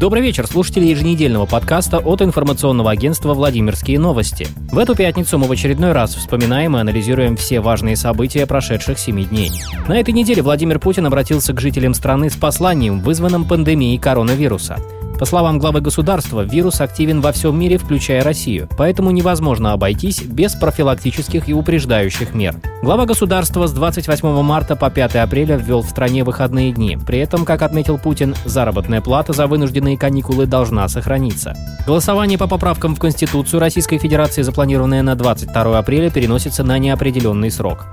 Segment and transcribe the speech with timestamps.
[0.00, 4.46] Добрый вечер, слушатели еженедельного подкаста от информационного агентства «Владимирские новости».
[4.72, 9.26] В эту пятницу мы в очередной раз вспоминаем и анализируем все важные события прошедших семи
[9.26, 9.50] дней.
[9.88, 14.78] На этой неделе Владимир Путин обратился к жителям страны с посланием, вызванным пандемией коронавируса–
[15.20, 20.54] по словам главы государства, вирус активен во всем мире, включая Россию, поэтому невозможно обойтись без
[20.54, 22.54] профилактических и упреждающих мер.
[22.82, 26.96] Глава государства с 28 марта по 5 апреля ввел в стране выходные дни.
[27.06, 31.54] При этом, как отметил Путин, заработная плата за вынужденные каникулы должна сохраниться.
[31.86, 37.88] Голосование по поправкам в Конституцию Российской Федерации, запланированное на 22 апреля, переносится на неопределенный срок.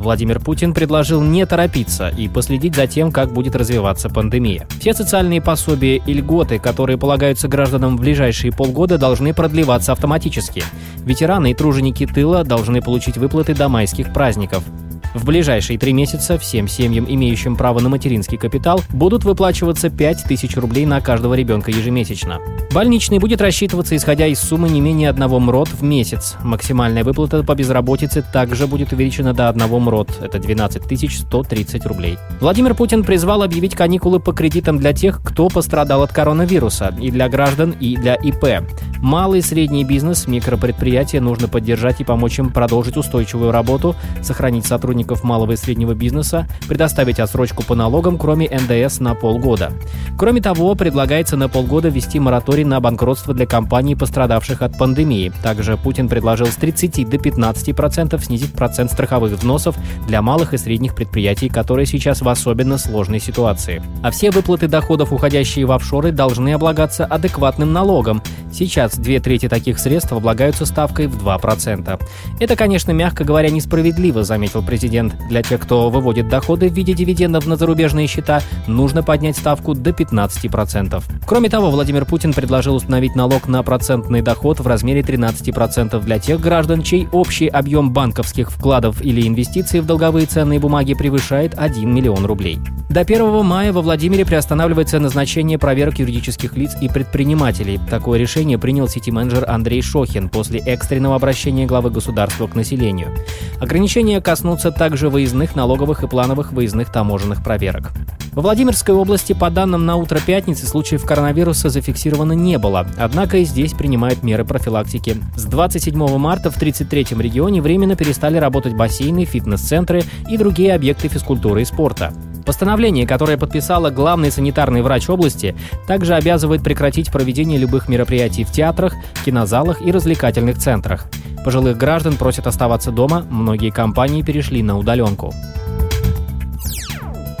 [0.00, 4.66] Владимир Путин предложил не торопиться и последить за тем, как будет развиваться пандемия.
[4.80, 10.64] Все социальные пособия и льготы, которые полагаются гражданам в ближайшие полгода, должны продлеваться автоматически.
[11.04, 14.64] Ветераны и труженики тыла должны получить выплаты до майских праздников.
[15.12, 20.56] В ближайшие три месяца всем семьям, имеющим право на материнский капитал, будут выплачиваться 5 тысяч
[20.56, 22.40] рублей на каждого ребенка ежемесячно.
[22.72, 26.36] Больничный будет рассчитываться исходя из суммы не менее одного МРОД в месяц.
[26.44, 30.20] Максимальная выплата по безработице также будет увеличена до одного МРОД.
[30.22, 32.16] Это 12 130 рублей.
[32.40, 37.28] Владимир Путин призвал объявить каникулы по кредитам для тех, кто пострадал от коронавируса, и для
[37.28, 38.64] граждан, и для ИП.
[39.02, 44.66] Малый и средний бизнес, микропредприятия нужно поддержать и помочь им продолжить устойчивую работу, сохранить
[45.00, 49.72] сотрудников малого и среднего бизнеса, предоставить отсрочку по налогам, кроме НДС, на полгода.
[50.18, 55.32] Кроме того, предлагается на полгода ввести мораторий на банкротство для компаний, пострадавших от пандемии.
[55.42, 60.58] Также Путин предложил с 30 до 15% процентов снизить процент страховых взносов для малых и
[60.58, 63.82] средних предприятий, которые сейчас в особенно сложной ситуации.
[64.02, 68.22] А все выплаты доходов, уходящие в офшоры, должны облагаться адекватным налогом.
[68.52, 72.00] Сейчас две трети таких средств облагаются ставкой в 2%.
[72.40, 75.14] Это, конечно, мягко говоря, несправедливо, заметил президент.
[75.28, 79.90] Для тех, кто выводит доходы в виде дивидендов на зарубежные счета, нужно поднять ставку до
[79.90, 81.02] 15%.
[81.26, 86.40] Кроме того, Владимир Путин предложил установить налог на процентный доход в размере 13% для тех
[86.40, 92.26] граждан, чей общий объем банковских вкладов или инвестиций в долговые ценные бумаги превышает 1 миллион
[92.26, 92.58] рублей.
[92.90, 97.78] До 1 мая во Владимире приостанавливается назначение проверок юридических лиц и предпринимателей.
[97.88, 103.14] Такое решение принял сити-менеджер Андрей Шохин после экстренного обращения главы государства к населению.
[103.60, 107.92] Ограничения коснутся также выездных налоговых и плановых выездных таможенных проверок.
[108.32, 113.44] В Владимирской области, по данным на утро пятницы, случаев коронавируса зафиксировано не было, однако и
[113.44, 115.16] здесь принимают меры профилактики.
[115.36, 121.62] С 27 марта в 33-м регионе временно перестали работать бассейны, фитнес-центры и другие объекты физкультуры
[121.62, 122.12] и спорта.
[122.50, 125.54] Постановление, которое подписала главный санитарный врач области,
[125.86, 128.92] также обязывает прекратить проведение любых мероприятий в театрах,
[129.24, 131.06] кинозалах и развлекательных центрах.
[131.44, 135.32] Пожилых граждан просят оставаться дома, многие компании перешли на удаленку.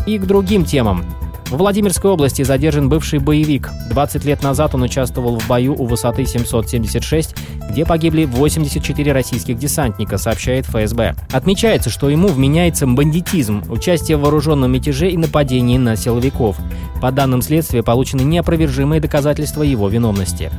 [0.06, 1.04] И к другим темам.
[1.50, 3.70] В Владимирской области задержан бывший боевик.
[3.90, 7.34] 20 лет назад он участвовал в бою у высоты 776,
[7.68, 11.16] где погибли 84 российских десантника, сообщает ФСБ.
[11.32, 16.56] Отмечается, что ему вменяется бандитизм, участие в вооруженном мятеже и нападении на силовиков.
[17.02, 20.52] По данным следствия, получены неопровержимые доказательства его виновности.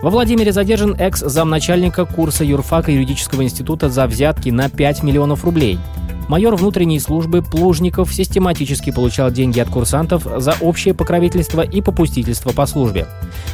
[0.00, 5.78] Во Владимире задержан экс-замначальника курса юрфака юридического института за взятки на 5 миллионов рублей–
[6.28, 12.66] майор внутренней службы Плужников систематически получал деньги от курсантов за общее покровительство и попустительство по
[12.66, 13.06] службе.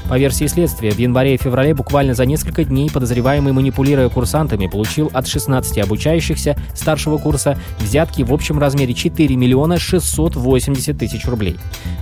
[0.08, 5.10] По версии следствия, в январе и феврале буквально за несколько дней подозреваемый, манипулируя курсантами, получил
[5.12, 11.56] от 16 обучающихся старшего курса взятки в общем размере 4 миллиона 680 тысяч рублей.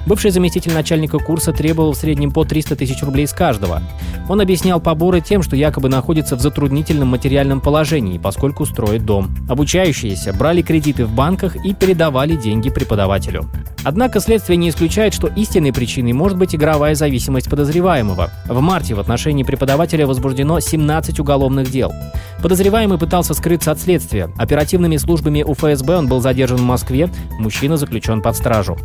[0.06, 3.82] Бывший заместитель начальника курса требовал в среднем по 300 тысяч рублей с каждого.
[4.28, 9.34] Он объяснял поборы тем, что якобы находится в затруднительном материальном положении, поскольку строит дом.
[9.48, 13.44] Обучающиеся брали брали кредиты в банках и передавали деньги преподавателю.
[13.84, 18.30] Однако следствие не исключает, что истинной причиной может быть игровая зависимость подозреваемого.
[18.46, 21.92] В марте в отношении преподавателя возбуждено 17 уголовных дел.
[22.42, 24.30] Подозреваемый пытался скрыться от следствия.
[24.36, 28.78] Оперативными службами УФСБ он был задержан в Москве, мужчина заключен под стражу.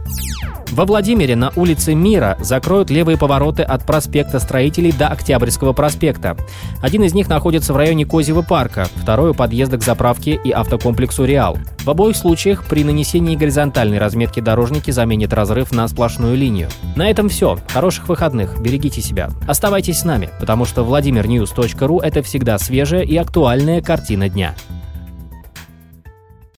[0.71, 6.35] Во Владимире на улице Мира закроют левые повороты от проспекта Строителей до Октябрьского проспекта.
[6.81, 11.23] Один из них находится в районе Козьего парка, второй у подъезда к заправке и автокомплексу
[11.23, 11.57] «Реал».
[11.85, 16.67] В обоих случаях при нанесении горизонтальной разметки дорожники заменят разрыв на сплошную линию.
[16.95, 17.59] На этом все.
[17.71, 18.59] Хороших выходных.
[18.59, 19.29] Берегите себя.
[19.47, 24.55] Оставайтесь с нами, потому что VladimirNews.ru— это всегда свежая и актуальная картина дня.